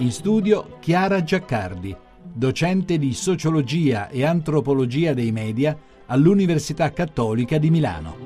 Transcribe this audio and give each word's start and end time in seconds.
In 0.00 0.12
studio 0.12 0.78
Chiara 0.78 1.24
Giaccardi, 1.24 1.94
docente 2.22 2.98
di 2.98 3.12
sociologia 3.12 4.08
e 4.08 4.24
antropologia 4.24 5.12
dei 5.12 5.32
media 5.32 5.76
all'Università 6.06 6.92
Cattolica 6.92 7.58
di 7.58 7.68
Milano. 7.68 8.16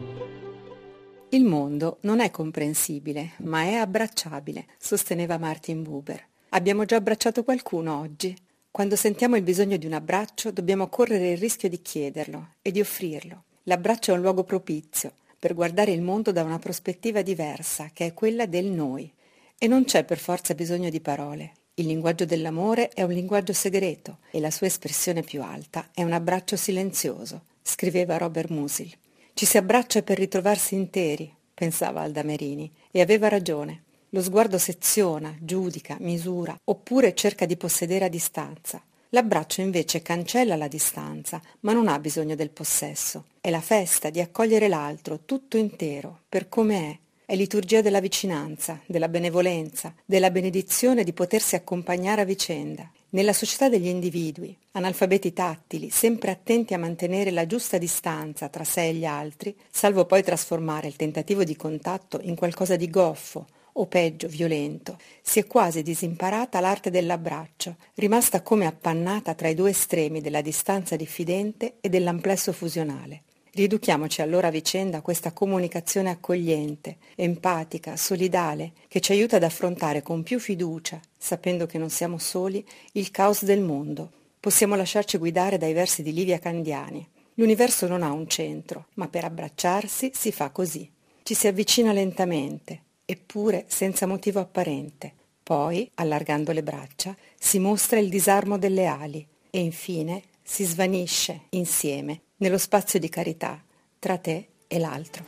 Il 1.31 1.45
mondo 1.45 1.97
non 2.03 2.21
è 2.21 2.31
comprensibile, 2.31 3.31
ma 3.39 3.63
è 3.63 3.73
abbracciabile, 3.73 4.67
sosteneva 4.77 5.39
Martin 5.39 5.83
Buber. 5.83 6.23
Abbiamo 6.51 6.85
già 6.85 6.97
abbracciato 6.97 7.43
qualcuno 7.43 7.99
oggi. 7.99 8.37
Quando 8.71 8.95
sentiamo 8.95 9.37
il 9.37 9.43
bisogno 9.43 9.79
di 9.79 9.87
un 9.87 9.95
abbraccio, 9.95 10.51
dobbiamo 10.51 10.89
correre 10.89 11.31
il 11.31 11.39
rischio 11.39 11.71
di 11.71 11.81
chiederlo 11.81 12.49
e 12.61 12.71
di 12.71 12.81
offrirlo. 12.81 13.45
L'abbraccio 13.63 14.13
è 14.13 14.15
un 14.15 14.21
luogo 14.21 14.45
propizio, 14.45 15.15
per 15.39 15.55
guardare 15.55 15.93
il 15.93 16.03
mondo 16.03 16.33
da 16.33 16.43
una 16.43 16.59
prospettiva 16.59 17.23
diversa, 17.23 17.89
che 17.95 18.05
è 18.05 18.13
quella 18.13 18.45
del 18.45 18.67
noi. 18.67 19.11
E 19.57 19.67
non 19.69 19.85
c'è 19.85 20.05
per 20.05 20.19
forza 20.19 20.53
bisogno 20.55 20.91
di 20.91 21.01
parole. 21.01 21.53
Il 21.75 21.87
linguaggio 21.87 22.27
dell'amore 22.27 22.91
è 22.91 23.03
un 23.03 23.13
linguaggio 23.13 23.55
segreto 23.55 24.19
e 24.31 24.41
la 24.41 24.51
sua 24.51 24.67
espressione 24.67 25.23
più 25.23 25.43
alta 25.43 25.89
è 25.95 26.03
un 26.03 26.13
abbraccio 26.13 26.55
silenzioso, 26.55 27.45
scriveva 27.63 28.19
Robert 28.19 28.51
Musil. 28.51 28.93
Ci 29.33 29.47
si 29.47 29.57
abbraccia 29.57 30.03
per 30.03 30.19
ritrovarsi 30.19 30.75
interi, 30.75 31.35
pensava 31.55 32.03
Alda 32.03 32.23
Merini, 32.25 32.71
e 32.91 33.01
aveva 33.01 33.29
ragione. 33.29 33.85
Lo 34.11 34.21
sguardo 34.21 34.59
seziona, 34.59 35.35
giudica, 35.41 35.97
misura, 36.01 36.55
oppure 36.63 37.15
cerca 37.15 37.47
di 37.47 37.57
possedere 37.57 38.05
a 38.05 38.09
distanza. 38.09 38.83
L'abbraccio 39.09 39.63
invece 39.63 40.03
cancella 40.03 40.57
la 40.57 40.69
distanza, 40.69 41.41
ma 41.61 41.73
non 41.73 41.89
ha 41.89 41.99
bisogno 41.99 42.35
del 42.35 42.51
possesso. 42.51 43.25
È 43.41 43.49
la 43.49 43.63
festa 43.63 44.11
di 44.11 44.21
accogliere 44.21 44.69
l'altro 44.69 45.21
tutto 45.25 45.57
intero, 45.57 46.21
per 46.29 46.51
come 46.51 46.91
è. 46.91 46.99
È 47.25 47.37
liturgia 47.37 47.83
della 47.83 48.01
vicinanza, 48.01 48.81
della 48.85 49.09
benevolenza, 49.09 49.95
della 50.05 50.31
benedizione 50.33 51.05
di 51.05 51.13
potersi 51.13 51.55
accompagnare 51.55 52.23
a 52.23 52.25
vicenda. 52.25 52.91
Nella 53.11 53.33
società 53.33 53.69
degli 53.69 53.87
individui, 53.87 54.57
analfabeti 54.73 55.33
tattili, 55.33 55.89
sempre 55.89 56.33
attenti 56.33 56.75
a 56.75 56.79
mantenere 56.79 57.31
la 57.31 57.47
giusta 57.47 57.79
distanza 57.79 58.49
tra 58.49 58.65
sé 58.65 58.89
e 58.89 58.95
gli 58.95 59.05
altri, 59.05 59.57
salvo 59.71 60.05
poi 60.05 60.25
trasformare 60.25 60.89
il 60.89 60.97
tentativo 60.97 61.45
di 61.45 61.55
contatto 61.55 62.19
in 62.23 62.35
qualcosa 62.35 62.75
di 62.75 62.91
goffo, 62.91 63.47
o 63.75 63.87
peggio 63.87 64.27
violento, 64.27 64.99
si 65.23 65.39
è 65.39 65.47
quasi 65.47 65.83
disimparata 65.83 66.59
l'arte 66.59 66.91
dell'abbraccio, 66.91 67.77
rimasta 67.95 68.43
come 68.43 68.67
appannata 68.67 69.35
tra 69.35 69.49
i 69.49 69.55
due 69.55 69.71
estremi 69.71 70.21
della 70.21 70.43
distanza 70.43 70.97
diffidente 70.97 71.77
e 71.81 71.89
dell'amplesso 71.89 72.53
fusionale. 72.53 73.23
Rieduchiamoci 73.55 74.23
allora 74.23 74.49
a 74.49 74.51
vicenda 74.51 75.03
questa 75.03 75.33
comunicazione 75.33 76.09
accogliente, 76.09 76.97
empatica, 77.17 77.99
solidale, 77.99 78.73
che 78.89 79.01
ci 79.01 79.13
aiuta 79.13 79.37
ad 79.37 79.43
affrontare 79.43 80.01
con 80.01 80.23
più 80.23 80.41
fiducia, 80.41 80.99
sapendo 81.19 81.67
che 81.67 81.77
non 81.77 81.91
siamo 81.91 82.17
soli, 82.17 82.67
il 82.93 83.11
caos 83.11 83.45
del 83.45 83.61
mondo. 83.61 84.11
Possiamo 84.41 84.75
lasciarci 84.75 85.19
guidare 85.19 85.59
dai 85.59 85.75
versi 85.75 86.03
di 86.03 86.15
Livia 86.15 86.39
Candiani. 86.39 87.07
L'universo 87.35 87.87
non 87.87 88.03
ha 88.03 88.11
un 88.11 88.27
centro, 88.27 88.87
ma 88.95 89.09
per 89.09 89.25
abbracciarsi 89.25 90.13
si 90.15 90.33
fa 90.33 90.49
così. 90.49 90.91
Ci 91.23 91.35
si 91.35 91.47
avvicina 91.47 91.93
lentamente, 91.93 92.81
eppure 93.05 93.67
senza 93.69 94.07
motivo 94.07 94.41
apparente. 94.41 95.13
Poi, 95.43 95.91
allargando 95.97 96.53
le 96.53 96.63
braccia, 96.63 97.15
si 97.39 97.59
mostra 97.59 97.99
il 97.99 98.09
disarmo 98.09 98.57
delle 98.57 98.87
ali 98.87 99.27
e 99.51 99.61
infine 99.61 100.23
si 100.43 100.65
svanisce 100.65 101.43
insieme 101.51 102.23
nello 102.43 102.59
spazio 102.59 102.99
di 102.99 103.09
carità 103.09 103.63
tra 104.01 104.19
te 104.19 104.49
e 104.67 104.81
l'altro. 104.81 105.25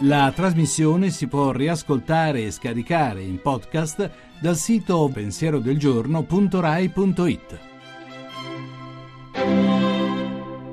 La 0.00 0.32
trasmissione 0.34 1.10
si 1.10 1.28
può 1.28 1.52
riascoltare 1.52 2.44
e 2.44 2.50
scaricare 2.50 3.22
in 3.22 3.40
podcast 3.40 4.10
dal 4.40 4.56
sito 4.56 5.08
pensierodelgiorno.rai.it. 5.10 7.65